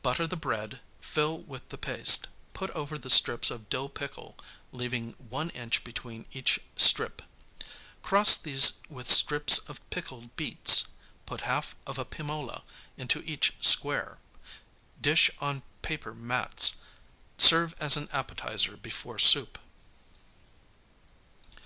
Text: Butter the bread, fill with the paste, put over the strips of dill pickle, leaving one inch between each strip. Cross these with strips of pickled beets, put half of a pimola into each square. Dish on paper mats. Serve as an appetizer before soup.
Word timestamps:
Butter 0.00 0.26
the 0.26 0.36
bread, 0.38 0.80
fill 1.02 1.38
with 1.42 1.68
the 1.68 1.76
paste, 1.76 2.28
put 2.54 2.70
over 2.70 2.96
the 2.96 3.10
strips 3.10 3.50
of 3.50 3.68
dill 3.68 3.90
pickle, 3.90 4.34
leaving 4.72 5.12
one 5.28 5.50
inch 5.50 5.84
between 5.84 6.24
each 6.32 6.58
strip. 6.78 7.20
Cross 8.02 8.38
these 8.38 8.78
with 8.88 9.10
strips 9.10 9.58
of 9.68 9.82
pickled 9.90 10.34
beets, 10.34 10.86
put 11.26 11.42
half 11.42 11.76
of 11.86 11.98
a 11.98 12.06
pimola 12.06 12.62
into 12.96 13.20
each 13.26 13.52
square. 13.60 14.18
Dish 14.98 15.30
on 15.40 15.62
paper 15.82 16.14
mats. 16.14 16.76
Serve 17.36 17.74
as 17.78 17.98
an 17.98 18.08
appetizer 18.14 18.78
before 18.78 19.18
soup. 19.18 19.58